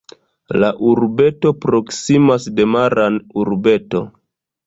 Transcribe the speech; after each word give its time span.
La 0.61 0.69
urbeto 0.91 1.51
proksimas 1.65 2.49
de 2.61 2.67
Maran 2.77 3.19
urbeto. 3.43 4.05